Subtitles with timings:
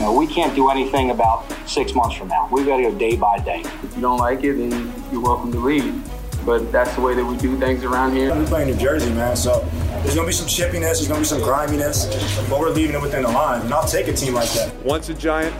[0.00, 2.48] You know, we can't do anything about six months from now.
[2.50, 3.60] We've got to go day by day.
[3.82, 5.94] If you don't like it, then you're welcome to leave.
[6.46, 8.34] But that's the way that we do things around here.
[8.34, 9.60] We play in New Jersey, man, so
[10.02, 12.06] there's gonna be some chippiness, there's gonna be some griminess,
[12.48, 14.74] but we're leaving it within the line, and I'll take a team like that.
[14.86, 15.54] Once a giant,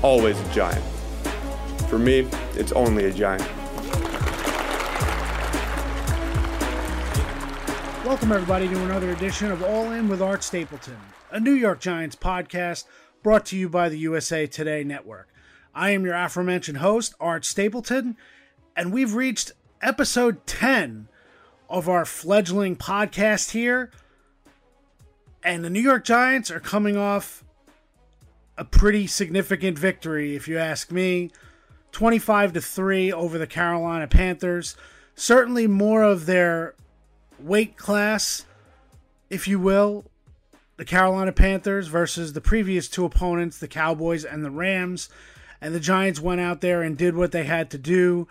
[0.00, 0.82] always a giant.
[1.90, 3.46] For me, it's only a giant.
[8.06, 10.96] Welcome, everybody, to another edition of All In with Art Stapleton,
[11.30, 12.86] a New York Giants podcast
[13.22, 15.28] brought to you by the USA Today Network.
[15.74, 18.16] I am your aforementioned host, Art Stapleton,
[18.76, 21.08] and we've reached episode 10
[21.68, 23.90] of our fledgling podcast here.
[25.42, 27.44] And the New York Giants are coming off
[28.56, 31.30] a pretty significant victory, if you ask me.
[31.92, 34.76] 25 to 3 over the Carolina Panthers.
[35.14, 36.74] Certainly more of their
[37.38, 38.44] weight class,
[39.30, 40.04] if you will,
[40.78, 45.10] the Carolina Panthers versus the previous two opponents, the Cowboys and the Rams.
[45.60, 48.28] And the Giants went out there and did what they had to do,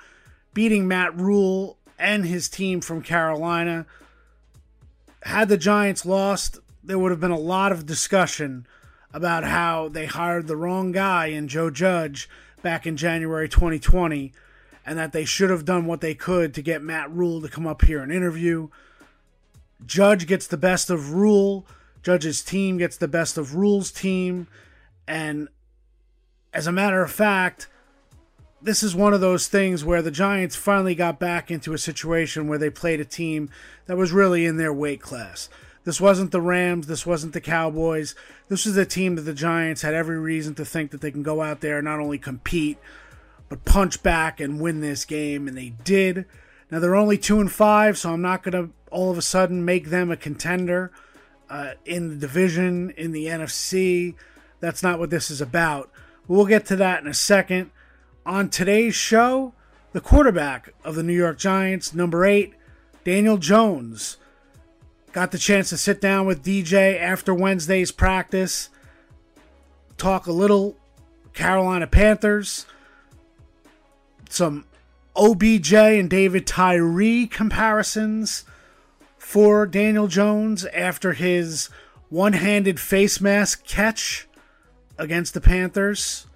[0.54, 3.86] beating Matt Rhule and his team from Carolina.
[5.24, 8.66] Had the Giants lost, there would have been a lot of discussion
[9.14, 12.30] about how they hired the wrong guy in Joe Judge
[12.62, 14.32] back in January 2020
[14.86, 17.68] and that they should have done what they could to get Matt Rhule to come
[17.68, 18.70] up here and interview.
[19.86, 21.68] Judge gets the best of Rhule.
[22.08, 24.48] Judge's team gets the best of Rhule's team.
[25.10, 25.50] And
[26.54, 27.68] as a matter of fact,
[28.62, 32.48] this is one of those things where the Giants finally got back into a situation
[32.48, 33.50] where they played a team
[33.88, 35.50] that was really in their weight class.
[35.84, 36.88] This wasn't the Rams.
[36.88, 38.16] This wasn't the Cowboys.
[38.48, 41.24] This was a team that the Giants had every reason to think that they can
[41.24, 42.78] go out there and not only compete,
[43.50, 46.26] but punch back and win this game, and they did.
[46.72, 49.66] Now they're only two and five, so I'm not going to all of a sudden
[49.66, 50.94] make them a contender
[51.50, 54.16] uh, in the division in the NFC.
[54.60, 55.92] That's not what this is about.
[56.28, 57.72] We'll get to that in a second.
[58.26, 59.54] On today's show,
[59.94, 62.54] the quarterback of the New York Giants, number eight,
[63.04, 64.18] Daniel Jones,
[65.14, 68.70] got the chance to sit down with DJ after Wednesday's practice,
[69.98, 70.76] talk a little
[71.34, 72.66] Carolina Panthers,
[74.30, 74.66] some
[75.16, 78.44] OBJ and David Tyree comparisons
[79.28, 81.70] for Daniel Jones after his
[82.08, 84.26] one handed face mask catch
[84.98, 86.28] against the Panthers.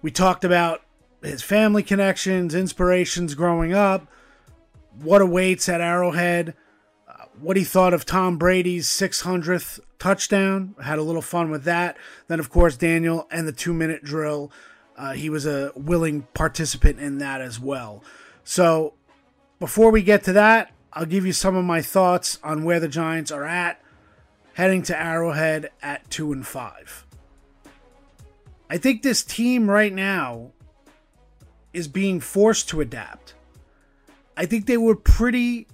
[0.00, 0.82] We talked about
[1.24, 4.06] his family connections, inspirations growing up,
[5.02, 6.54] what awaits at Arrowhead,
[7.08, 10.76] uh, what he thought of Tom Brady's 600th touchdown.
[10.84, 11.96] Had a little fun with that.
[12.28, 14.52] Then, of course, Daniel and the two minute drill.
[14.96, 18.04] Uh, he was a willing participant in that as well.
[18.44, 18.94] So,
[19.58, 22.88] before we get to that, I'll give you some of my thoughts on where the
[22.88, 23.80] Giants are at
[24.54, 27.06] heading to Arrowhead at 2 and 5.
[28.70, 30.52] I think this team right now
[31.72, 33.34] is being forced to adapt.
[34.36, 35.66] I think they were pretty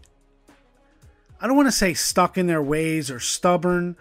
[1.41, 3.97] I don't want to say stuck in their ways or stubborn,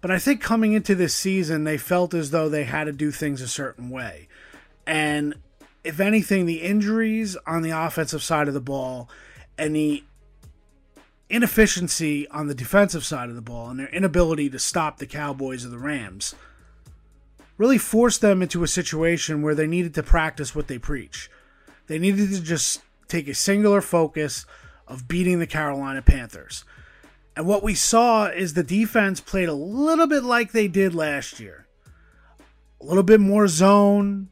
[0.00, 3.10] but I think coming into this season they felt as though they had to do
[3.10, 4.28] things a certain way.
[4.86, 5.34] And
[5.84, 9.10] if anything, the injuries on the offensive side of the ball
[9.58, 10.02] and the
[11.30, 15.64] inefficiency on the defensive side of the ball and their inability to stop the Cowboys
[15.64, 16.34] or the Rams
[17.58, 21.28] really forced them into a situation where they needed to practice what they preach.
[21.88, 24.46] They needed to just take a singular focus
[24.86, 26.64] of beating the Carolina Panthers.
[27.36, 31.40] And what we saw is the defense played a little bit like they did last
[31.40, 31.66] year.
[32.80, 34.28] A little bit more zone,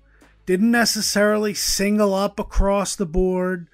[0.46, 3.68] didn't necessarily single up across the board.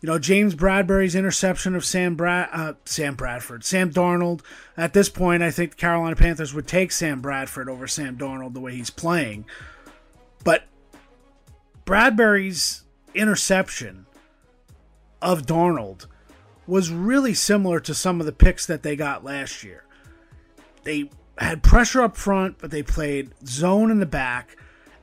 [0.00, 4.42] You know, James Bradberry's interception of Sam Brad, uh, Sam Bradford, Sam Darnold.
[4.76, 8.54] At this point, I think the Carolina Panthers would take Sam Bradford over Sam Darnold
[8.54, 9.44] the way he's playing.
[10.44, 10.64] But
[11.84, 14.06] Bradberry's interception
[15.20, 16.06] of Darnold
[16.66, 19.84] was really similar to some of the picks that they got last year.
[20.84, 24.56] They had pressure up front, but they played zone in the back.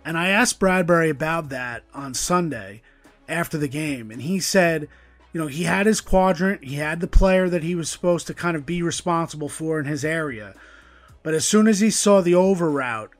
[0.05, 2.81] And I asked Bradberry about that on Sunday
[3.27, 4.87] after the game, and he said,
[5.33, 8.33] you know, he had his quadrant, he had the player that he was supposed to
[8.33, 10.53] kind of be responsible for in his area.
[11.23, 13.11] But as soon as he saw the over route,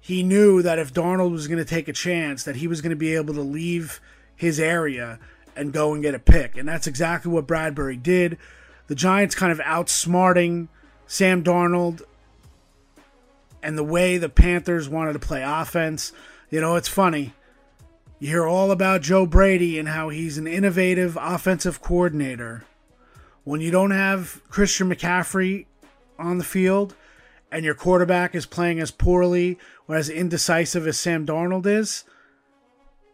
[0.00, 2.90] he knew that if Darnold was going to take a chance, that he was going
[2.90, 4.00] to be able to leave
[4.34, 5.20] his area
[5.54, 6.56] and go and get a pick.
[6.56, 8.38] And that's exactly what Bradberry did.
[8.86, 10.68] The Giants kind of outsmarting
[11.06, 12.02] Sam Darnold
[13.62, 16.12] and the way the Panthers wanted to play offense.
[16.48, 17.34] You know, it's funny.
[18.22, 22.64] You hear all about Joe Brady and how he's an innovative offensive coordinator.
[23.44, 25.64] When you don't have Christian McCaffrey
[26.18, 26.94] on the field
[27.50, 29.58] and your quarterback is playing as poorly
[29.88, 32.04] or as indecisive as Sam Darnold is,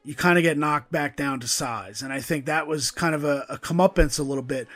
[0.02, 2.02] you kind of get knocked back down to size.
[2.02, 4.66] And I think that was kind of a, a comeuppance a little bit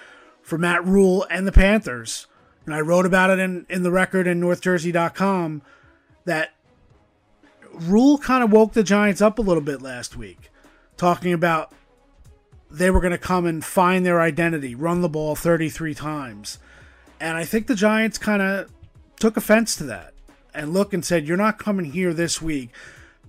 [0.43, 2.29] for Matt Rhule and the Panthers.
[2.67, 5.62] And I wrote about it in, in the record in NorthJersey.com
[6.25, 6.50] that
[7.73, 10.51] Rhule kind of woke the Giants up a little bit last week,
[10.97, 11.73] talking about
[12.71, 16.59] they were going to come and find their identity, run the ball 33 times.
[17.19, 18.71] And I think the Giants kind of
[19.19, 20.15] took offense to that
[20.55, 22.71] and look and said, You're not coming here this week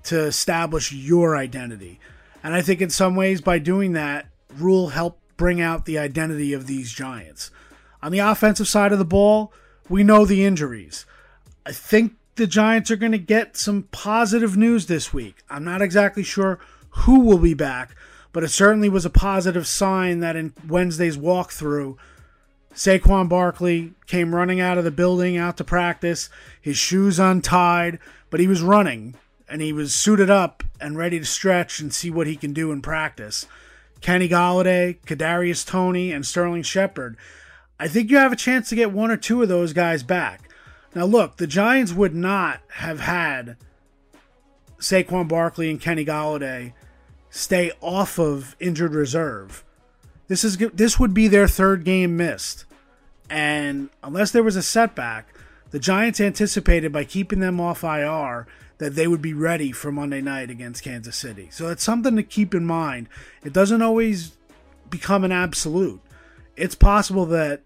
[0.04, 2.00] to establish your identity.
[2.44, 6.54] And I think in some ways, by doing that, Rhule helped bring out the identity
[6.54, 7.52] of these Giants.
[8.02, 9.54] On the offensive side of the ball,
[9.90, 11.06] we know the injuries.
[11.66, 15.44] I think the Giants are going to get some positive news this week.
[15.48, 16.58] I'm not exactly sure
[16.90, 17.96] who will be back,
[18.34, 21.98] but it certainly was a positive sign that in Wednesday's walkthrough,
[22.74, 28.00] Saquon Barkley came running out of the building out to practice, his shoes untied,
[28.32, 29.14] but he was running
[29.48, 32.72] and he was suited up and ready to stretch and see what he can do
[32.72, 33.46] in practice.
[34.02, 37.18] Kenny Golladay, Kadarius Toney, and Sterling Shepard.
[37.80, 40.51] I think you have a chance to get one or two of those guys back.
[40.94, 43.56] Now, look, the Giants would not have had
[44.80, 46.74] Saquon Barkley and Kenny Golladay
[47.30, 49.64] stay off of injured reserve.
[50.28, 52.66] This is this would be their third game missed,
[53.30, 55.28] and unless there was a setback,
[55.72, 58.48] the Giants anticipated by keeping them off IR
[58.78, 61.50] that they would be ready for Monday night against Kansas City.
[61.52, 63.08] So it's something to keep in mind.
[63.44, 64.32] It doesn't always
[64.90, 66.02] become an absolute.
[66.56, 67.62] It's possible that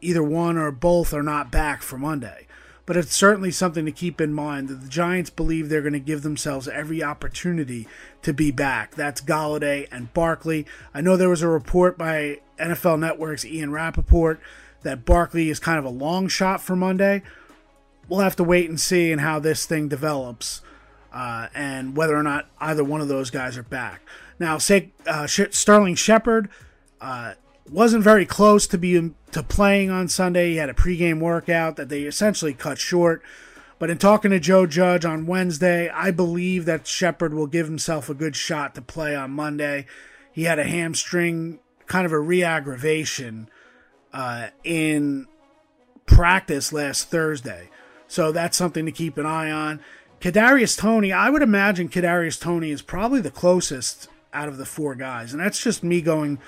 [0.00, 2.46] either one or both are not back for Monday.
[2.86, 5.98] But it's certainly something to keep in mind that the Giants believe they're going to
[5.98, 7.86] give themselves every opportunity
[8.22, 8.94] to be back.
[8.94, 10.64] That's Golladay and Barkley.
[10.94, 14.40] I know there was a report by NFL Network's Ian Rapoport
[14.82, 17.22] that Barkley is kind of a long shot for Monday
[18.08, 20.62] we'll have to wait and see and how this thing develops
[21.12, 24.00] uh, and whether or not either one of those guys are back.
[24.38, 26.48] Now, say uh, Sterling Shepard
[27.00, 27.34] uh,
[27.70, 30.50] wasn't very close to be to playing on Sunday.
[30.50, 33.22] He had a pregame workout that they essentially cut short.
[33.78, 38.08] But in talking to Joe Judge on Wednesday, I believe that Shepard will give himself
[38.08, 39.86] a good shot to play on Monday.
[40.32, 43.48] He had a hamstring, kind of a re-aggravation
[44.12, 45.26] uh, in
[46.06, 47.70] practice last Thursday.
[48.08, 49.80] So that's something to keep an eye on.
[50.20, 54.94] Kadarius Toney, I would imagine Kadarius Toney is probably the closest out of the four
[54.96, 56.38] guys, and that's just me going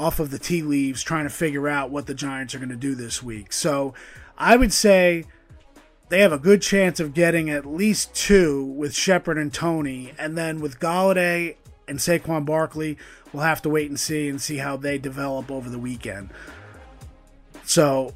[0.00, 2.76] off of the tea leaves trying to figure out what the Giants are going to
[2.76, 3.52] do this week.
[3.52, 3.92] So
[4.38, 5.24] I would say
[6.08, 10.14] they have a good chance of getting at least two with Shepard and Toney.
[10.18, 11.56] and then with Golladay
[11.86, 12.96] and Saquon Barkley,
[13.30, 16.30] we'll have to wait and see and see how they develop over the weekend.
[17.64, 18.14] So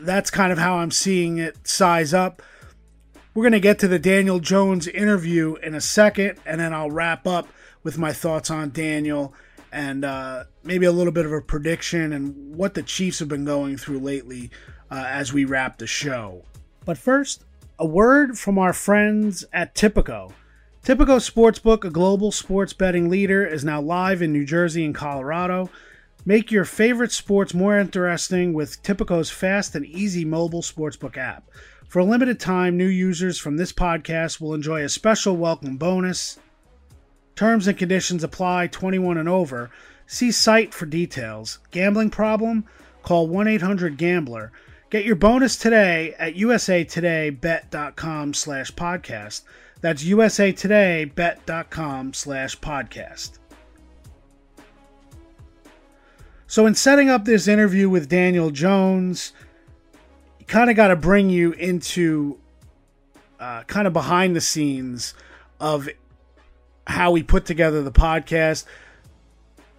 [0.00, 2.42] that's kind of how I'm seeing it size up.
[3.32, 6.90] We're going to get to the Daniel Jones interview in a second, and then I'll
[6.90, 7.48] wrap up
[7.82, 9.32] with my thoughts on Daniel
[9.72, 13.44] and uh, maybe a little bit of a prediction and what the Chiefs have been
[13.44, 14.50] going through lately
[14.90, 16.44] uh, as we wrap the show.
[16.84, 17.44] But first,
[17.78, 20.32] a word from our friends at Tipico.
[20.84, 25.70] Tipico Sportsbook, a global sports betting leader, is now live in New Jersey and Colorado.
[26.24, 31.48] Make your favorite sports more interesting with Tipico's fast and easy mobile sportsbook app.
[31.88, 36.38] For a limited time, new users from this podcast will enjoy a special welcome bonus.
[37.34, 39.70] Terms and conditions apply 21 and over.
[40.06, 41.58] See site for details.
[41.70, 42.66] Gambling problem?
[43.02, 44.52] Call 1 800 Gambler.
[44.90, 49.42] Get your bonus today at usatodaybet.com slash podcast.
[49.80, 53.38] That's usatodaybet.com slash podcast.
[56.46, 59.32] So, in setting up this interview with Daniel Jones,
[60.38, 62.38] you kind of got to bring you into
[63.40, 65.14] uh, kind of behind the scenes
[65.58, 65.88] of
[66.92, 68.64] how we put together the podcast.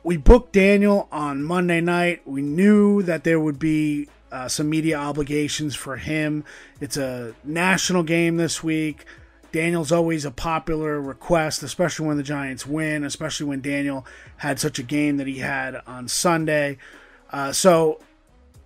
[0.04, 2.22] We booked Daniel on Monday night.
[2.26, 6.44] We knew that there would be uh, some media obligations for him.
[6.82, 9.06] It's a national game this week.
[9.52, 14.06] Daniel's always a popular request, especially when the Giants win, especially when Daniel
[14.38, 16.80] had such a game that he had on Sunday.
[17.32, 18.00] Uh, so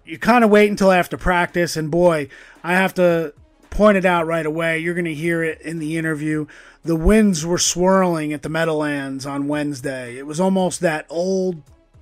[0.06, 2.30] you kind of wait until after practice, and boy,
[2.64, 3.34] I have to
[3.70, 4.80] point it out right away.
[4.80, 6.48] You're going to hear it in the interview.
[6.88, 10.18] The winds were swirling at the Meadowlands on Wednesday.
[10.18, 11.62] It was almost that old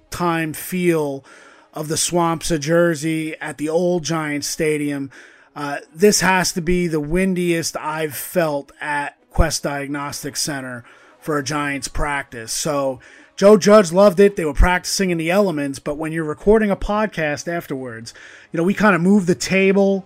[0.09, 1.25] time feel
[1.73, 5.11] of the swamps of Jersey at the old Giants Stadium
[5.55, 10.83] uh, this has to be the windiest I've felt at Quest Diagnostic Center
[11.19, 12.51] for a Giants practice.
[12.51, 12.99] So
[13.37, 14.35] Joe Judge loved it.
[14.35, 18.13] They were practicing in the elements, but when you're recording a podcast afterwards,
[18.51, 20.05] you know, we kind of moved the table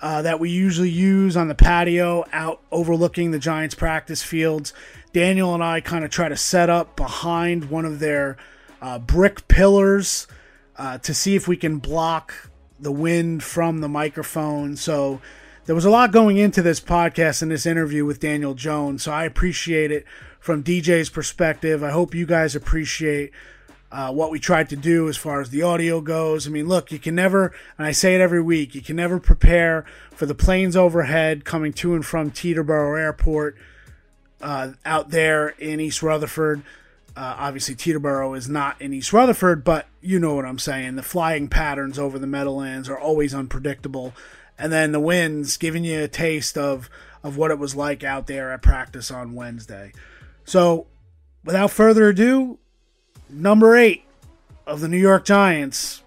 [0.00, 4.72] uh, that we usually use on the patio out overlooking the Giants practice fields.
[5.12, 8.36] Daniel and I kind of try to set up behind one of their
[8.80, 10.26] uh, brick pillars
[10.76, 14.76] uh, to see if we can block the wind from the microphone.
[14.76, 15.20] So
[15.66, 19.02] there was a lot going into this podcast and this interview with Daniel Jones.
[19.02, 20.06] So I appreciate it
[20.38, 21.82] from DJ's perspective.
[21.82, 23.32] I hope you guys appreciate
[23.90, 26.46] uh, what we tried to do as far as the audio goes.
[26.46, 29.18] I mean, look, you can never, and I say it every week, you can never
[29.18, 33.56] prepare for the planes overhead coming to and from Teterboro Airport
[34.40, 36.62] uh, out there in East Rutherford.
[37.16, 40.96] Uh, obviously, Teterboro is not in East Rutherford, but you know what I'm saying.
[40.96, 44.14] The flying patterns over the Meadowlands are always unpredictable.
[44.58, 46.90] And then the winds giving you a taste of,
[47.22, 49.92] of what it was like out there at practice on Wednesday.
[50.44, 50.86] So,
[51.44, 52.58] without further ado,
[53.30, 54.04] number eight
[54.66, 56.02] of the New York Giants,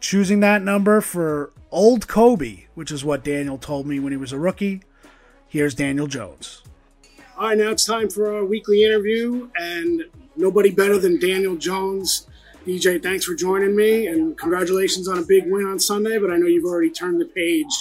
[0.00, 4.32] choosing that number for old Kobe, which is what Daniel told me when he was
[4.32, 4.82] a rookie.
[5.48, 6.62] Here's Daniel Jones.
[7.38, 10.04] All right, now it's time for our weekly interview, and
[10.36, 12.26] nobody better than Daniel Jones.
[12.66, 16.18] DJ, thanks for joining me, and congratulations on a big win on Sunday.
[16.18, 17.72] But I know you've already turned the page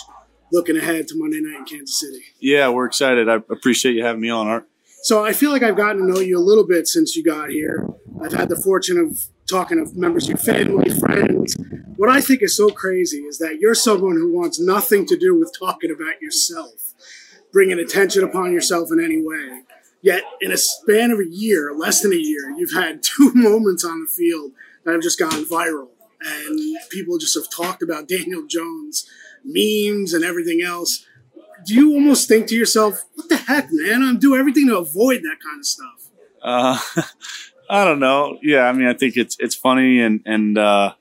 [0.51, 2.21] looking ahead to Monday night in Kansas City.
[2.39, 3.27] Yeah, we're excited.
[3.27, 4.67] I appreciate you having me on, Art.
[5.01, 7.49] So I feel like I've gotten to know you a little bit since you got
[7.49, 7.87] here.
[8.25, 11.55] I've had the fortune of talking to members of your family, friends.
[11.95, 15.37] What I think is so crazy is that you're someone who wants nothing to do
[15.37, 16.95] with talking about yourself,
[17.53, 19.61] bringing attention upon yourself in any way.
[20.01, 23.85] Yet, in a span of a year, less than a year, you've had two moments
[23.85, 24.53] on the field
[24.83, 25.89] that have just gone viral.
[26.25, 29.07] And people just have talked about Daniel Jones,
[29.43, 31.05] memes, and everything else.
[31.63, 34.01] Do you almost think to yourself, what the heck, man?
[34.01, 36.09] I'm doing everything to avoid that kind of stuff.
[36.41, 36.79] Uh,
[37.69, 38.37] I don't know.
[38.41, 40.93] Yeah, I mean, I think it's it's funny, and and uh,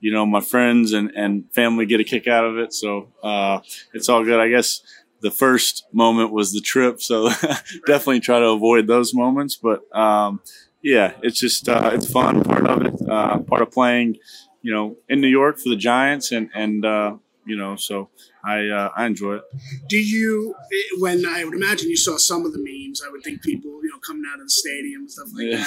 [0.00, 3.60] you know, my friends and and family get a kick out of it, so uh,
[3.94, 4.40] it's all good.
[4.40, 4.80] I guess
[5.20, 7.28] the first moment was the trip, so
[7.86, 9.56] definitely try to avoid those moments.
[9.56, 10.40] But um,
[10.82, 14.16] yeah, it's just uh, it's fun part of it, uh, part of playing,
[14.62, 18.08] you know, in New York for the Giants, and and uh, you know, so
[18.44, 19.42] I uh, I enjoy it.
[19.88, 20.54] Do you,
[20.98, 24.24] when I would imagine you saw some of the memes, I would think people, coming
[24.32, 25.64] out of the stadium and stuff like Yeah.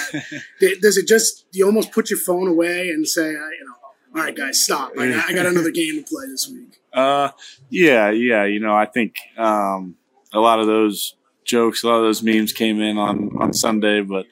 [0.60, 0.80] that.
[0.82, 3.32] Does it just, you almost put your phone away and say, you
[3.66, 3.74] know,
[4.16, 4.92] all right, guys, stop.
[4.98, 6.80] I got, I got another game to play this week.
[6.94, 7.32] Uh,
[7.70, 8.44] yeah, yeah.
[8.44, 9.96] You know, I think um,
[10.32, 14.00] a lot of those jokes, a lot of those memes came in on on Sunday,
[14.00, 14.26] but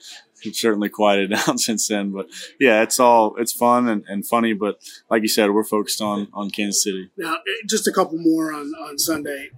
[0.44, 2.12] it's certainly quieted down since then.
[2.12, 2.28] But
[2.60, 4.52] yeah, it's all it's fun and, and funny.
[4.52, 4.78] But
[5.10, 7.10] like you said, we're focused on on Kansas City.
[7.16, 9.50] Now, eh, just a couple more on, on Sunday.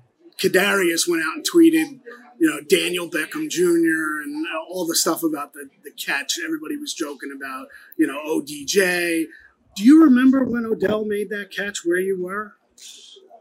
[0.42, 2.00] Kadarius went out and tweeted,
[2.38, 4.22] you know, Daniel Beckham Jr.
[4.22, 6.34] and all the stuff about the, the catch.
[6.44, 9.26] Everybody was joking about, you know, ODJ.
[9.76, 12.54] Do you remember when Odell made that catch where you were?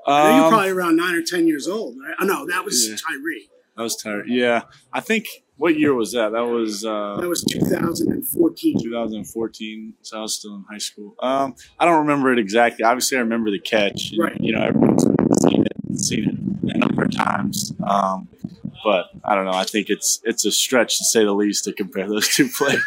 [0.07, 2.15] Know you're Um, probably around nine or ten years old, right?
[2.19, 2.95] Oh, no, that was Yeah.
[2.95, 3.49] Tyree.
[3.77, 4.27] I was tired.
[4.27, 5.25] Yeah, I think
[5.57, 6.31] what year was that?
[6.33, 8.79] That was That uh, was 2014.
[8.83, 9.93] 2014.
[10.01, 11.15] So I was still in high school.
[11.19, 12.83] Um, I don't remember it exactly.
[12.83, 14.11] Obviously, I remember the catch.
[14.11, 14.37] and, Right.
[14.39, 15.03] You know, everyone's
[15.41, 16.23] seen it, seen
[16.63, 17.73] it a number of times.
[17.85, 18.27] Um,
[18.83, 19.51] but I don't know.
[19.51, 22.81] I think it's it's a stretch to say the least to compare those two plays.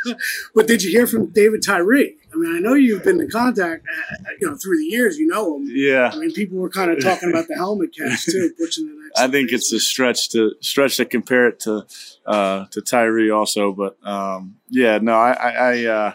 [0.55, 2.17] But did you hear from David Tyree?
[2.33, 5.17] I mean, I know you've been in contact, uh, you know, through the years.
[5.17, 5.71] You know him.
[5.71, 6.11] yeah.
[6.12, 9.19] I mean, people were kind of talking about the helmet catch too, pushing the next.
[9.19, 11.87] I think it's a stretch to stretch to compare it to
[12.26, 16.15] uh, to Tyree also, but um, yeah, no, I, I, I uh,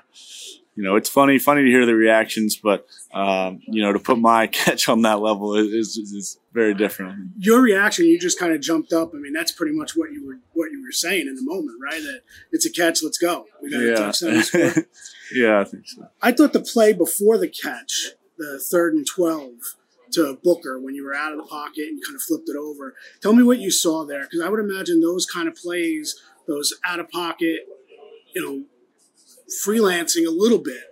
[0.75, 4.19] you know, it's funny funny to hear the reactions, but um, you know, to put
[4.19, 7.31] my catch on that level is is, is very different.
[7.37, 8.05] your reaction.
[8.05, 9.11] You just kind of jumped up.
[9.13, 11.77] I mean, that's pretty much what you were what you were saying in the moment,
[11.81, 12.01] right?
[12.01, 13.01] That it's a catch.
[13.03, 13.45] Let's go.
[13.61, 14.43] We got a touchdown.
[14.43, 14.61] score.
[14.61, 14.73] Yeah,
[15.33, 16.07] yeah, I think so.
[16.21, 19.51] I thought the play before the catch, the third and 12
[20.13, 22.95] to Booker when you were out of the pocket and kind of flipped it over.
[23.21, 26.73] Tell me what you saw there because I would imagine those kind of plays, those
[26.85, 27.61] out of pocket,
[28.35, 28.65] you know,
[29.65, 30.83] freelancing a little bit.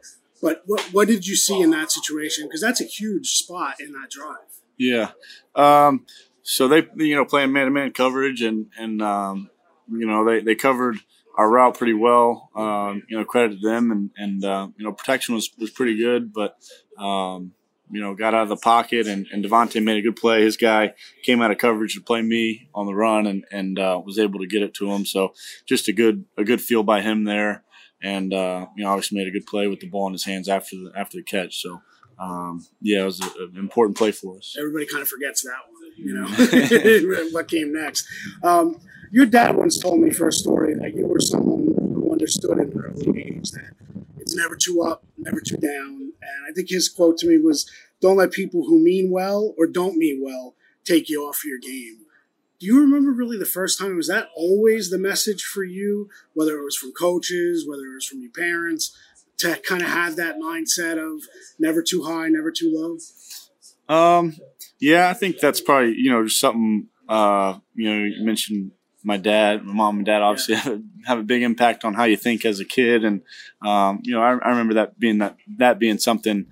[0.41, 2.45] But what, what did you see in that situation?
[2.47, 4.37] Because that's a huge spot in that drive.
[4.79, 5.11] Yeah.
[5.55, 6.05] Um,
[6.41, 9.49] so they, you know, playing man to man coverage and, and, um,
[9.91, 10.97] you know, they, they covered
[11.37, 12.49] our route pretty well.
[12.55, 15.97] Um, you know, credit to them and, and, uh, you know, protection was, was pretty
[15.97, 16.55] good, but,
[16.97, 17.51] um,
[17.91, 20.43] you know, got out of the pocket and, and Devontae made a good play.
[20.43, 20.93] His guy
[21.23, 24.39] came out of coverage to play me on the run and, and, uh, was able
[24.39, 25.05] to get it to him.
[25.05, 25.33] So
[25.65, 27.63] just a good, a good feel by him there.
[28.01, 30.47] And, uh, you know, obviously made a good play with the ball in his hands
[30.47, 31.61] after the, after the catch.
[31.61, 31.81] So,
[32.19, 34.55] um, yeah, it was a- an important play for us.
[34.59, 38.05] Everybody kind of forgets that one, you know, what came next.
[38.43, 38.79] Um,
[39.11, 42.71] your dad once told me for a story that you were someone who understood in
[42.71, 43.71] an early age that
[44.19, 46.11] it's never too up, never too down.
[46.21, 47.69] And I think his quote to me was,
[48.01, 51.99] don't let people who mean well or don't mean well take you off your game.
[52.59, 53.95] Do you remember really the first time?
[53.95, 58.05] Was that always the message for you, whether it was from coaches, whether it was
[58.05, 58.95] from your parents,
[59.39, 61.23] to kind of have that mindset of
[61.59, 62.97] never too high, never too low?
[63.89, 64.37] Um,
[64.79, 66.87] yeah, I think that's probably you know just something.
[67.07, 68.71] Uh, you know, you mentioned
[69.03, 72.03] my dad, my mom and dad obviously have, a, have a big impact on how
[72.03, 73.21] you think as a kid, and
[73.65, 76.45] um, you know, I, I remember that being that that being something.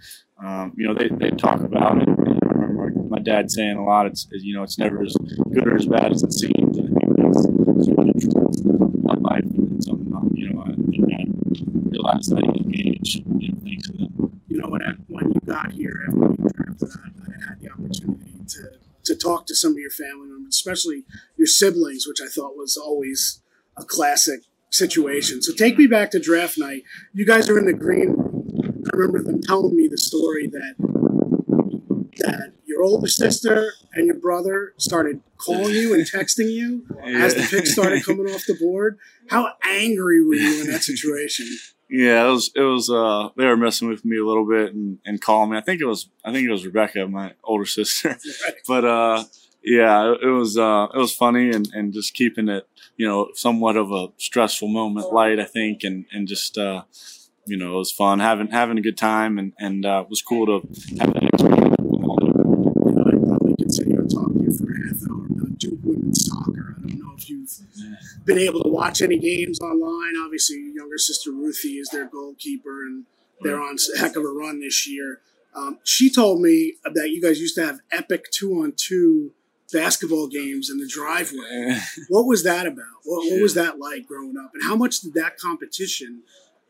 [0.43, 2.09] Um, you know, they they talk about it.
[2.09, 4.07] I remember my dad saying a lot.
[4.07, 5.15] It's you know, it's never as
[5.53, 6.77] good or as bad as it seems.
[6.77, 8.65] And I think that's what influenced
[9.03, 10.31] my life and something.
[10.33, 14.41] You know, I think that at a age, you know, thanks to them.
[14.47, 18.71] You know, when I, when you got here I had the opportunity to
[19.05, 21.05] to talk to some of your family members, especially
[21.37, 23.41] your siblings, which I thought was always
[23.77, 25.41] a classic situation.
[25.41, 26.83] So take me back to draft night.
[27.13, 28.83] You guys are in the green room.
[28.85, 30.75] I remember them telling me the story that
[32.17, 37.47] that your older sister and your brother started calling you and texting you as the
[37.49, 38.97] picks started coming off the board.
[39.29, 41.47] How angry were you in that situation?
[41.89, 42.51] Yeah, it was.
[42.53, 42.89] It was.
[42.89, 45.57] Uh, they were messing with me a little bit and, and calling me.
[45.57, 46.09] I think it was.
[46.25, 48.09] I think it was Rebecca, my older sister.
[48.09, 48.55] Right.
[48.67, 49.23] But uh,
[49.63, 50.57] yeah, it was.
[50.57, 52.67] Uh, it was funny and, and just keeping it,
[52.97, 55.39] you know, somewhat of a stressful moment light.
[55.39, 56.83] I think, and and just uh,
[57.47, 60.21] you know, it was fun having having a good time and and uh, it was
[60.21, 60.67] cool to
[60.99, 61.75] have that experience.
[61.79, 65.27] You know, I probably could sit here and talk to you for a half hour
[65.57, 66.75] Duke women's soccer.
[66.77, 67.49] I don't know if you've
[68.25, 70.13] been able to watch any games online.
[70.23, 73.05] Obviously, your younger sister Ruthie is their goalkeeper, and
[73.41, 75.21] they're on a heck of a run this year.
[75.55, 79.31] Um, she told me that you guys used to have epic two-on-two
[79.73, 81.79] basketball games in the driveway.
[82.09, 82.85] What was that about?
[83.03, 84.51] What, what was that like growing up?
[84.53, 86.21] And how much did that competition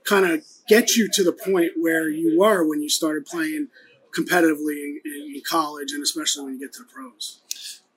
[0.05, 3.67] kind of get you to the point where you were when you started playing
[4.17, 7.41] competitively in, in college and especially when you get to the pros?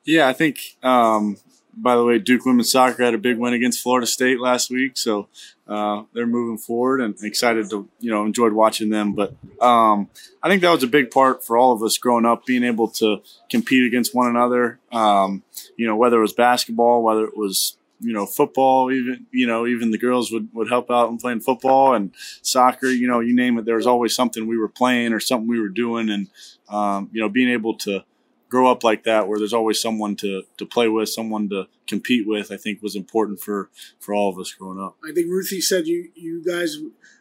[0.04, 0.76] Yeah, I think.
[0.82, 1.36] Um,
[1.76, 4.96] by the way, Duke women's soccer had a big win against Florida State last week,
[4.96, 5.28] so
[5.68, 9.12] uh, they're moving forward and excited to you know enjoyed watching them.
[9.12, 10.08] But um,
[10.42, 12.88] I think that was a big part for all of us growing up, being able
[12.88, 14.78] to compete against one another.
[14.92, 15.42] Um,
[15.76, 19.66] you know, whether it was basketball, whether it was you know football, even you know
[19.66, 22.88] even the girls would would help out in playing football and soccer.
[22.88, 23.64] You know, you name it.
[23.64, 26.28] There was always something we were playing or something we were doing, and
[26.68, 28.04] um, you know being able to
[28.50, 32.26] grow up like that where there's always someone to, to play with, someone to compete
[32.26, 34.96] with, I think was important for, for all of us growing up.
[35.08, 36.76] I think Ruthie said you you guys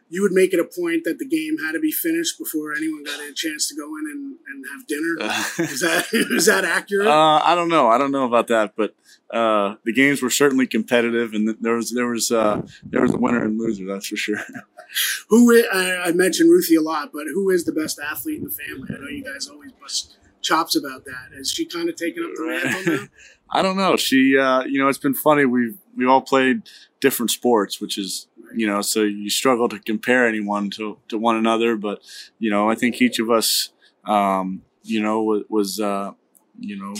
[0.10, 3.04] you would make it a point that the game had to be finished before anyone
[3.04, 5.72] got a chance to go in and, and have dinner.
[5.72, 7.08] is that is that accurate?
[7.08, 7.88] Uh, I don't know.
[7.88, 8.96] I don't know about that, but
[9.32, 13.18] uh, the games were certainly competitive, and there was there was uh, there was a
[13.18, 13.86] winner and loser.
[13.86, 14.40] That's for sure.
[15.30, 18.46] who is, I, I mentioned Ruthie a lot, but who is the best athlete in
[18.46, 18.90] the family?
[18.90, 21.36] I know you guys always bust chops about that.
[21.36, 23.08] Has she kind of taken up the mantle now?
[23.52, 23.96] I don't know.
[23.96, 25.46] She, uh, you know, it's been funny.
[25.46, 26.64] We've we all played
[27.00, 31.36] different sports, which is you know, so you struggle to compare anyone to to one
[31.36, 31.76] another.
[31.76, 32.02] But
[32.40, 33.70] you know, I think each of us,
[34.06, 36.12] um, you know, was, was uh,
[36.60, 36.94] you know,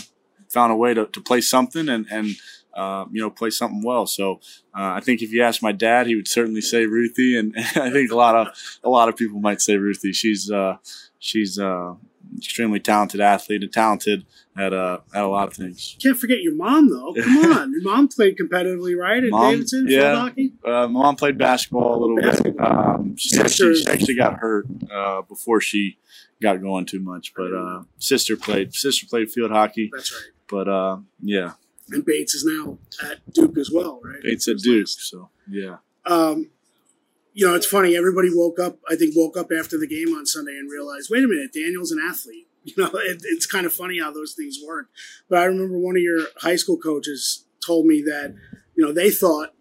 [0.48, 2.30] found a way to, to play something and and
[2.74, 4.06] uh, you know, play something well.
[4.06, 4.40] So
[4.76, 7.90] uh, I think if you ask my dad, he would certainly say Ruthie, and I
[7.90, 8.48] think a lot of
[8.84, 10.12] a lot of people might say Ruthie.
[10.12, 10.76] She's uh,
[11.18, 11.94] she's uh,
[12.36, 14.24] extremely talented athlete and talented
[14.56, 15.96] at uh, at a lot of things.
[16.02, 17.14] Can't forget your mom though.
[17.14, 19.22] Come on, your mom played competitively, right?
[19.24, 20.00] At Mom, Davidson, yeah.
[20.14, 20.52] field hockey.
[20.64, 22.52] Uh, my mom played basketball a little Basketball.
[22.68, 22.76] bit.
[23.00, 25.98] Um, she, Sister- she actually got hurt uh, before she
[26.42, 29.90] got going too much, but uh, sister played sister played field hockey.
[29.92, 30.30] That's right.
[30.48, 31.52] But uh, yeah,
[31.90, 34.20] And Bates is now at Duke as well, right?
[34.24, 34.88] it's at Duke.
[34.88, 35.76] So yeah.
[36.06, 36.50] um,
[37.32, 37.96] you know, it's funny.
[37.96, 38.78] Everybody woke up.
[38.88, 41.92] I think woke up after the game on Sunday and realized, wait a minute, Daniel's
[41.92, 42.46] an athlete.
[42.62, 44.90] You know, it, it's kind of funny how those things work.
[45.30, 48.34] But I remember one of your high school coaches told me that
[48.74, 49.54] you know they thought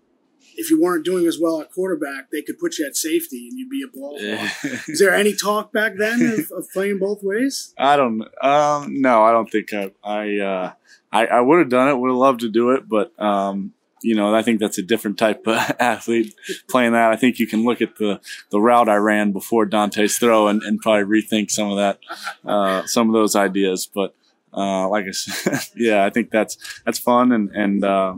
[0.60, 3.58] if you weren't doing as well at quarterback, they could put you at safety and
[3.58, 4.82] you'd be a ball hawk.
[4.90, 7.74] Is there any talk back then of, of playing both ways?
[7.78, 8.24] I don't.
[8.44, 9.92] Um, no, I don't think I.
[10.04, 10.74] I uh,
[11.12, 11.98] I, I would have done it.
[11.98, 15.18] Would have loved to do it, but um, you know, I think that's a different
[15.18, 16.36] type of athlete
[16.70, 17.12] playing that.
[17.12, 20.62] I think you can look at the the route I ran before Dante's throw and,
[20.64, 22.00] and probably rethink some of that,
[22.46, 23.90] uh, some of those ideas.
[23.94, 24.16] But
[24.54, 28.16] uh, like I said, yeah, I think that's that's fun and and uh,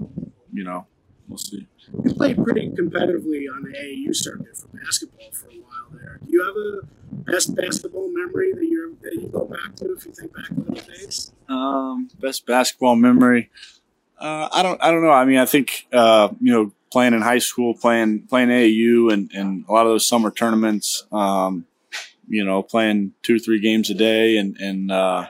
[0.54, 0.88] you know,
[1.28, 1.68] we'll see.
[2.04, 6.20] You played pretty competitively on the AAU circuit for basketball for a while there.
[6.26, 10.06] Do you have a best basketball memory that you that you go back to if
[10.06, 11.32] you think back to those days?
[11.50, 13.50] Um, best basketball memory.
[14.22, 14.82] Uh, I don't.
[14.84, 15.12] I don't know.
[15.12, 19.32] I mean, I think uh, you know, playing in high school, playing playing AAU, and
[19.34, 21.06] and a lot of those summer tournaments.
[21.12, 21.66] Um,
[22.32, 25.28] you know, playing two, three games a day and, and, uh,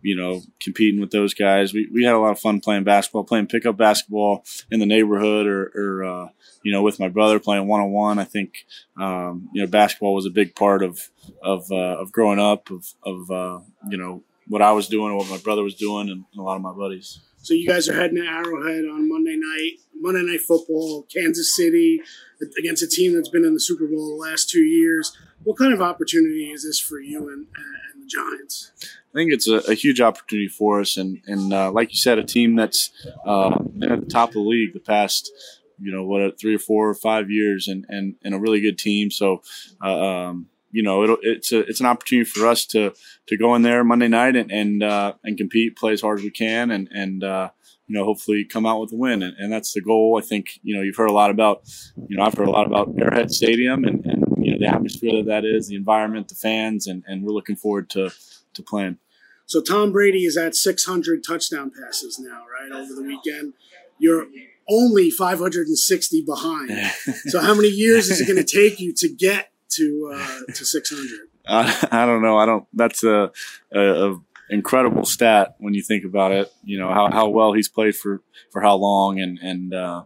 [0.00, 1.74] you know, competing with those guys.
[1.74, 5.46] We, we had a lot of fun playing basketball, playing pickup basketball in the neighborhood
[5.46, 6.28] or, or uh,
[6.62, 8.18] you know, with my brother playing one on one.
[8.18, 8.64] I think,
[8.98, 11.10] um, you know, basketball was a big part of,
[11.42, 15.28] of, uh, of growing up, of, of, uh, you know, what I was doing what
[15.28, 17.20] my brother was doing and a lot of my buddies.
[17.46, 22.02] So you guys are heading to Arrowhead on Monday night, Monday Night Football, Kansas City
[22.58, 25.16] against a team that's been in the Super Bowl the last two years.
[25.44, 28.72] What kind of opportunity is this for you and, and the Giants?
[28.82, 32.18] I think it's a, a, huge opportunity for us, and and uh, like you said,
[32.18, 32.90] a team that's
[33.24, 35.30] uh, been at the top of the league the past,
[35.78, 38.76] you know, what three or four or five years, and and, and a really good
[38.76, 39.08] team.
[39.12, 39.42] So,
[39.80, 42.92] uh, um, you know, it's a it's an opportunity for us to
[43.28, 46.24] to go in there Monday night and and uh, and compete, play as hard as
[46.24, 47.48] we can, and and uh,
[47.86, 49.22] you know, hopefully come out with a win.
[49.22, 50.20] And, and, that's the goal.
[50.20, 51.62] I think, you know, you've heard a lot about,
[52.08, 55.12] you know, I've heard a lot about Arrowhead Stadium and, and you know, the atmosphere
[55.18, 58.10] that that is, the environment, the fans, and, and we're looking forward to,
[58.54, 58.98] to playing.
[59.46, 62.72] So Tom Brady is at 600 touchdown passes now, right?
[62.72, 63.52] Over the weekend.
[64.00, 64.26] You're
[64.68, 66.72] only 560 behind.
[67.28, 70.64] so how many years is it going to take you to get to uh, to
[70.64, 71.28] 600?
[71.46, 72.36] Uh, I don't know.
[72.38, 72.66] I don't.
[72.72, 73.30] That's a,
[73.74, 76.52] a, a, incredible stat when you think about it.
[76.62, 80.04] You know how, how well he's played for for how long, and and uh,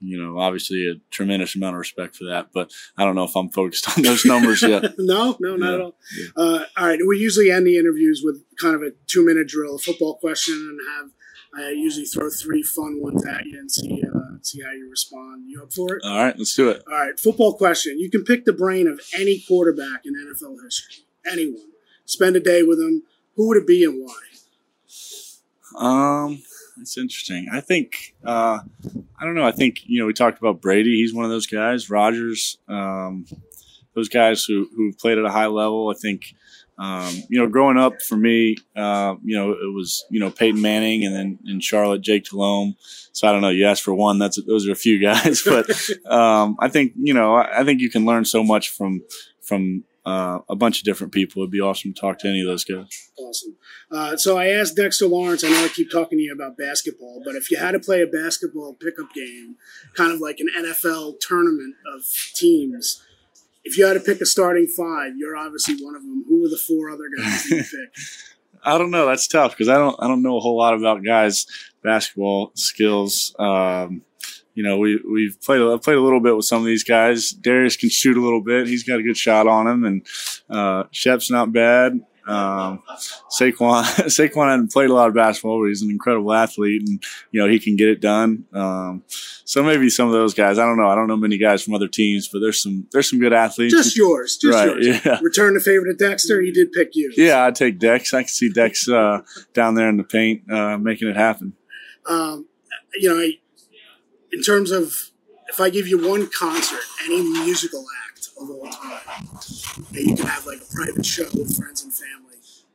[0.00, 2.48] you know obviously a tremendous amount of respect for that.
[2.52, 4.94] But I don't know if I'm focused on those numbers yet.
[4.98, 5.74] no, no, not yeah.
[5.74, 5.96] at all.
[6.16, 6.26] Yeah.
[6.36, 9.76] Uh, all right, we usually end the interviews with kind of a two minute drill,
[9.76, 11.10] a football question, and have.
[11.52, 14.00] I usually throw three fun ones at you and see
[14.40, 15.44] uh, see how you respond.
[15.48, 16.02] You up for it?
[16.04, 16.82] All right, let's do it.
[16.86, 17.98] All right, football question.
[17.98, 21.68] You can pick the brain of any quarterback in NFL history, anyone.
[22.04, 23.04] Spend a day with them
[23.40, 24.14] who would it be and why?
[25.78, 26.42] Um,
[26.80, 27.46] it's interesting.
[27.50, 28.58] I think uh,
[29.18, 29.46] I don't know.
[29.46, 30.96] I think you know we talked about Brady.
[30.96, 31.88] He's one of those guys.
[31.88, 33.26] Rodgers, um,
[33.94, 35.90] those guys who who played at a high level.
[35.90, 36.34] I think
[36.80, 40.62] um, you know growing up for me, uh, you know it was you know Peyton
[40.62, 42.74] Manning and then in Charlotte Jake Delhomme.
[43.12, 43.50] So I don't know.
[43.50, 44.18] You asked for one.
[44.18, 45.68] That's those are a few guys, but
[46.10, 49.02] um, I think you know I, I think you can learn so much from
[49.42, 51.42] from uh, a bunch of different people.
[51.42, 53.10] It'd be awesome to talk to any of those guys.
[53.18, 53.56] Awesome.
[53.90, 55.44] Uh, so I asked Dexter Lawrence.
[55.44, 58.00] I know I keep talking to you about basketball, but if you had to play
[58.00, 59.56] a basketball pickup game,
[59.94, 63.04] kind of like an NFL tournament of teams,
[63.64, 66.24] if you had to pick a starting five, you're obviously one of them.
[66.28, 67.94] Who are the four other guys you pick?
[68.64, 69.06] I don't know.
[69.06, 69.96] That's tough because I don't.
[70.00, 71.46] I don't know a whole lot about guys'
[71.82, 73.34] basketball skills.
[73.38, 74.02] Um,
[74.54, 77.30] you know, we we've played a, played a little bit with some of these guys.
[77.30, 80.06] Darius can shoot a little bit; he's got a good shot on him, and
[80.50, 82.00] uh, Shep's not bad.
[82.30, 82.82] Um,
[83.30, 87.40] Saquon Saquon hadn't played a lot of basketball, but he's an incredible athlete, and you
[87.40, 88.44] know he can get it done.
[88.52, 89.02] Um,
[89.44, 90.58] so maybe some of those guys.
[90.58, 90.88] I don't know.
[90.88, 93.74] I don't know many guys from other teams, but there's some there's some good athletes.
[93.74, 95.04] Just yours, just right, yours.
[95.04, 95.18] Yeah.
[95.22, 96.40] Return the favor to Dexter.
[96.40, 97.12] He did pick you.
[97.16, 98.14] Yeah, I'd take Dex.
[98.14, 101.54] I can see Dex uh, down there in the paint uh, making it happen.
[102.06, 102.46] Um,
[102.94, 103.38] you know, I,
[104.32, 105.10] in terms of
[105.48, 109.28] if I give you one concert, any musical act of all time,
[109.92, 112.19] that you can have like a private show with friends and family.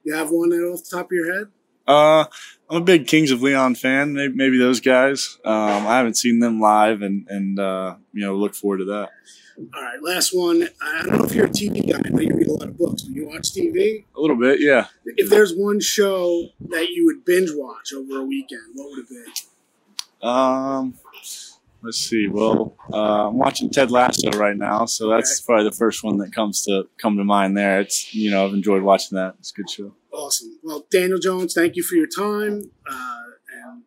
[0.06, 1.48] You have one off the top of your head?
[1.88, 2.26] Uh,
[2.70, 4.14] I'm a big Kings of Leon fan.
[4.14, 5.40] Maybe, maybe those guys.
[5.44, 9.10] Um, I haven't seen them live, and and uh, you know look forward to that.
[9.58, 10.68] All right, last one.
[10.82, 13.04] I don't know if you're a TV guy, but you read a lot of books.
[13.04, 14.04] Do you watch TV?
[14.16, 14.88] A little bit, yeah.
[15.06, 19.10] If there's one show that you would binge watch over a weekend, what would it
[19.10, 20.28] be?
[20.28, 20.96] Um,
[21.86, 22.28] Let's see.
[22.28, 25.46] Well, uh, I'm watching Ted Lasso right now, so that's okay.
[25.46, 27.56] probably the first one that comes to come to mind.
[27.56, 29.36] There, it's you know I've enjoyed watching that.
[29.38, 29.94] It's a good show.
[30.12, 30.58] Awesome.
[30.64, 33.22] Well, Daniel Jones, thank you for your time, uh,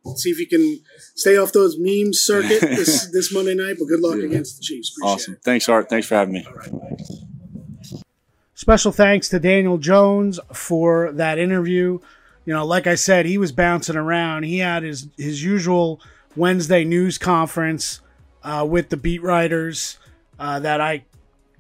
[0.05, 0.81] and see if you can
[1.17, 3.79] stay off those memes circuit this this Monday night.
[3.81, 4.27] But good luck yeah.
[4.27, 4.93] against the Chiefs.
[4.97, 5.35] Appreciate awesome.
[5.35, 5.41] It.
[5.43, 5.89] Thanks, Art.
[5.89, 6.47] Thanks for having me.
[8.55, 11.99] Special thanks to Daniel Jones for that interview.
[12.45, 14.45] You know, like I said, he was bouncing around.
[14.45, 16.01] He had his his usual
[16.39, 18.01] Wednesday news conference
[18.43, 19.99] uh, with the beat writers
[20.39, 21.05] uh, that I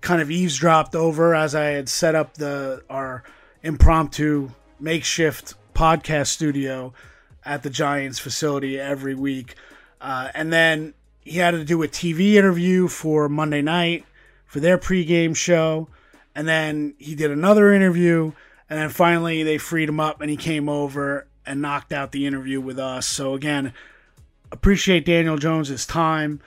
[0.00, 3.24] kind of eavesdropped over as I had set up the our
[3.62, 6.92] impromptu makeshift podcast studio
[7.44, 9.54] at the Giants facility every week.
[10.00, 14.04] Uh, and then he had to do a TV interview for Monday night
[14.46, 15.88] for their pregame show.
[16.34, 18.32] And then he did another interview.
[18.70, 22.26] And then finally they freed him up and he came over and knocked out the
[22.26, 23.06] interview with us.
[23.06, 23.72] So again,
[24.52, 26.40] appreciate Daniel Jones's time.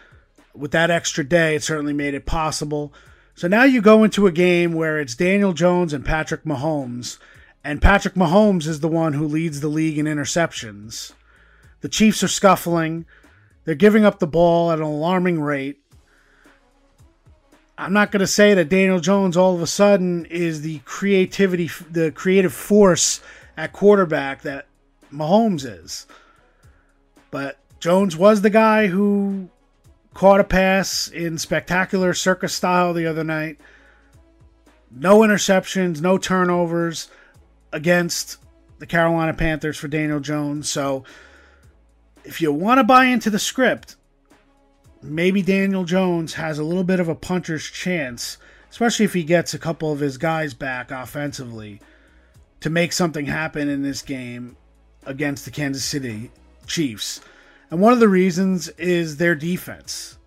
[0.54, 2.94] With that extra day, it certainly made it possible.
[3.36, 7.18] So now you go into a game where it's Daniel Jones and Patrick Mahomes,
[7.64, 11.14] and Patrick Mahomes is the one who leads the league in interceptions.
[11.82, 13.06] The Chiefs are scuffling.
[13.64, 15.82] They're giving up the ball at an alarming rate.
[17.78, 21.70] I'm not going to say that Daniel Jones all of a sudden is the creativity,
[21.90, 23.22] the creative force
[23.58, 24.68] at quarterback that
[25.12, 26.06] Mahomes is.
[27.32, 29.50] But Jones was the guy who
[30.14, 33.60] caught a pass in spectacular circus style the other night.
[34.92, 37.10] No interceptions, no turnovers
[37.74, 38.38] against
[38.78, 40.70] the Carolina Panthers for Daniel Jones.
[40.70, 41.04] So
[42.24, 43.96] if you want to buy into the script,
[45.02, 48.38] maybe Daniel Jones has a little bit of a puncher's chance,
[48.70, 51.82] especially if he gets a couple of his guys back offensively
[52.60, 54.56] to make something happen in this game
[55.04, 56.30] against the Kansas City
[56.68, 57.22] Chiefs.
[57.72, 60.18] And one of the reasons is their defense.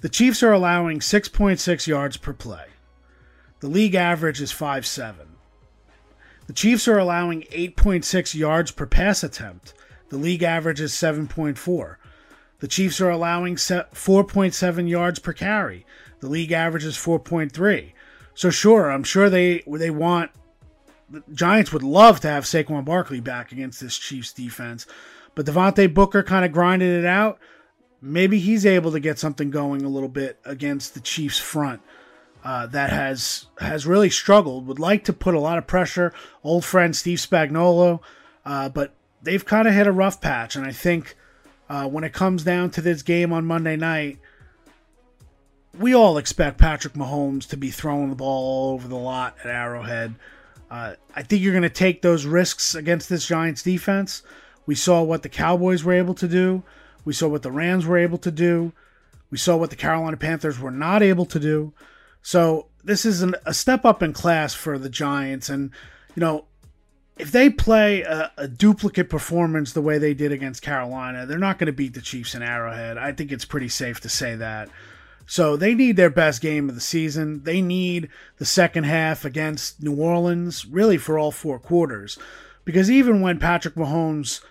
[0.00, 2.66] The Chiefs are allowing 6.6 yards per play.
[3.58, 5.14] The league average is 5.7.
[6.46, 9.74] The Chiefs are allowing 8.6 yards per pass attempt.
[10.08, 11.96] The league average is 7.4.
[12.60, 15.84] The Chiefs are allowing 4.7 yards per carry.
[16.20, 17.92] The league average is 4.3.
[18.34, 20.30] So sure, I'm sure they they want
[21.10, 24.86] the Giants would love to have Saquon Barkley back against this Chiefs defense,
[25.38, 27.38] but Devontae Booker kind of grinded it out.
[28.02, 31.80] Maybe he's able to get something going a little bit against the Chiefs front.
[32.42, 34.66] Uh, that has has really struggled.
[34.66, 36.12] Would like to put a lot of pressure.
[36.42, 38.00] Old friend Steve Spagnuolo,
[38.44, 40.56] uh, but they've kind of hit a rough patch.
[40.56, 41.14] And I think
[41.68, 44.18] uh, when it comes down to this game on Monday night,
[45.78, 49.46] we all expect Patrick Mahomes to be throwing the ball all over the lot at
[49.46, 50.16] Arrowhead.
[50.68, 54.24] Uh, I think you're going to take those risks against this Giants defense.
[54.68, 56.62] We saw what the Cowboys were able to do.
[57.06, 58.74] We saw what the Rams were able to do.
[59.30, 61.72] We saw what the Carolina Panthers were not able to do.
[62.20, 65.48] So this is an, a step up in class for the Giants.
[65.48, 65.70] And,
[66.14, 66.44] you know,
[67.16, 71.58] if they play a, a, duplicate performance the way they did against Carolina, they're not
[71.58, 72.98] going to beat the Chiefs in Arrowhead.
[72.98, 74.68] I think it's pretty safe to say that.
[75.24, 77.42] So they need their best game of the season.
[77.42, 82.18] They need the second half against New Orleans, really for all four quarters.
[82.66, 84.42] Because even when Patrick Mahomes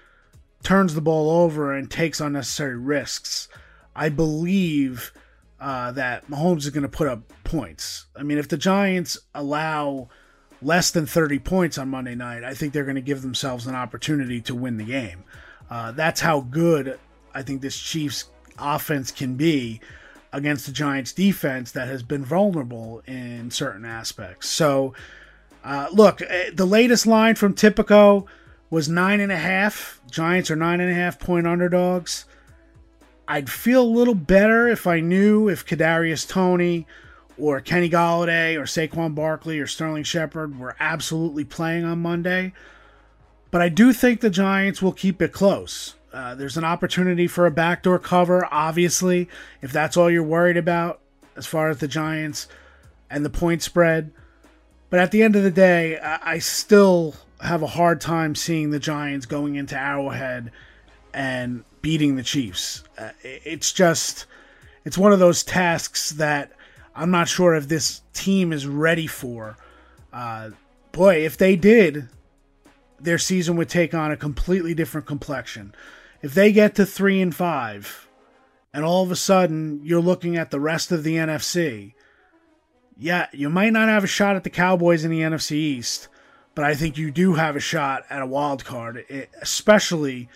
[0.68, 3.48] turns the ball over and takes unnecessary risks,
[3.96, 5.14] I believe
[5.62, 8.08] uh, that Mahomes is going to put up points.
[8.18, 10.10] I mean, if the Giants allow
[10.62, 13.76] less than 30 points on Monday night, I think they're going to give themselves an
[13.76, 15.24] opportunity to win the game.
[15.70, 17.00] Uh, that's how good
[17.34, 18.26] I think this Chiefs
[18.60, 19.80] offense can be
[20.34, 24.50] against the Giants defense that has been vulnerable in certain aspects.
[24.50, 24.94] So,
[25.64, 28.28] uh, look, eh, the latest line from Tipico
[28.70, 30.02] was nine and a half.
[30.10, 32.26] Giants are nine and a half point underdogs.
[33.28, 36.88] I'd feel a little better if I knew if Kadarius Toney
[37.38, 42.54] or Kenny Golladay or Saquon Barkley or Sterling Shepard were absolutely playing on Monday.
[43.52, 45.96] But I do think the Giants will keep it close.
[46.14, 49.30] Uh, there's an opportunity for a backdoor cover, obviously,
[49.62, 51.00] if that's all you're worried about
[51.36, 52.48] as far as the Giants
[53.10, 54.12] and the point spread.
[54.90, 58.70] But at the end of the day, I, I still have a hard time seeing
[58.70, 60.52] the Giants going into Arrowhead
[61.14, 62.84] and beating the Chiefs.
[62.98, 64.26] Uh, it's just,
[64.86, 66.52] it's one of those tasks that
[66.96, 69.58] I'm not sure if this team is ready for.
[70.12, 70.52] Uh,
[70.92, 72.10] boy, if they did,
[73.00, 75.76] their season would take on a completely different complexion.
[76.22, 78.08] If they get to three and five,
[78.74, 81.94] and all of a sudden you're looking at the rest of the NFC,
[82.98, 86.08] yeah, you might not have a shot at the Cowboys in the NFC East,
[86.58, 90.28] but I think you do have a shot at a wild card, eh, especially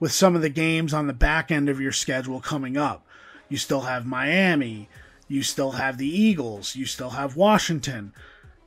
[0.00, 3.06] with some of the games on the back end of your schedule coming up.
[3.50, 4.88] You still have Miami,
[5.28, 8.14] you still have the Eagles, you still have Washington.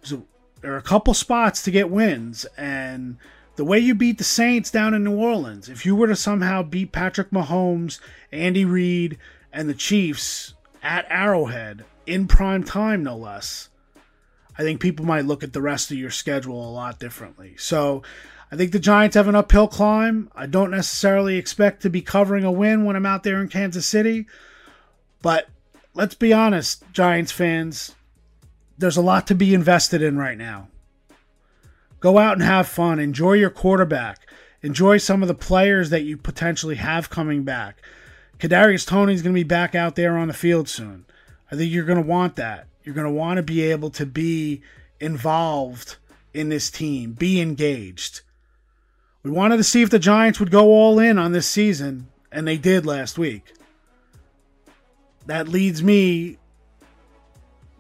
[0.04, 0.28] So
[0.62, 3.18] there are a couple spots to get wins, and
[3.56, 6.62] the way you beat the Saints down in New Orleans, if you were to somehow
[6.62, 8.00] beat Patrick Mahomes,
[8.32, 9.18] Andy Reid,
[9.52, 13.70] and the Chiefs at Arrowhead in prime time, no less,
[14.58, 17.56] I think people might look at the rest of your schedule a lot differently.
[17.58, 18.04] So
[18.52, 20.30] I think the Giants have an uphill climb.
[20.36, 23.88] I don't necessarily expect to be covering a win when I'm out there in Kansas
[23.88, 24.28] City.
[25.22, 25.48] But
[25.94, 27.96] let's be honest, Giants fans,
[28.78, 30.68] there's a lot to be invested in right now.
[32.02, 33.00] Go out and have fun.
[33.00, 34.28] Enjoy your quarterback.
[34.64, 37.82] Enjoy some of the players that you potentially have coming back.
[38.40, 41.06] Kadarius Toney's going to be back out there on the field soon.
[41.52, 42.68] I think you're going to want that.
[42.84, 44.62] You're going to want to be able to be
[45.00, 45.98] involved
[46.34, 48.22] in this team, be engaged.
[49.24, 52.48] We wanted to see if the Giants would go all in on this season, and
[52.48, 53.54] they did last week.
[55.28, 56.38] That leads me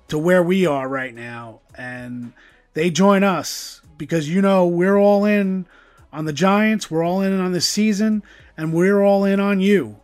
[0.09, 2.33] to where we are right now, and
[2.73, 5.65] they join us because you know we're all in
[6.13, 8.21] on the Giants, we're all in on this season,
[8.57, 10.00] and we're all in on you.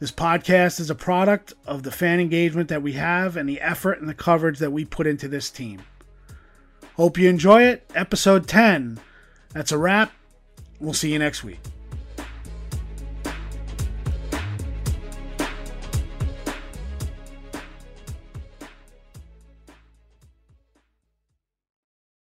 [0.00, 4.00] This podcast is a product of the fan engagement that we have and the effort
[4.00, 5.82] and the coverage that we put into this team.
[6.96, 7.88] Hope you enjoy it.
[7.94, 8.98] Episode 10.
[9.52, 10.12] That's a wrap.
[10.80, 11.60] We'll see you next week.